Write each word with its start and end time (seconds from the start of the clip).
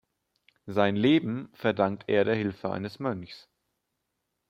Sein 0.65 0.95
Leben 0.95 1.51
verdankt 1.53 2.05
er 2.07 2.25
der 2.25 2.33
Hilfe 2.33 2.71
eines 2.71 2.97
Mönchs. 2.97 3.47